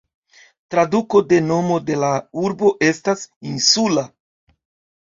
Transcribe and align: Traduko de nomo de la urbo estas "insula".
Traduko 0.75 1.21
de 1.33 1.39
nomo 1.49 1.77
de 1.91 1.99
la 2.05 2.11
urbo 2.47 2.73
estas 2.91 3.25
"insula". 3.53 4.09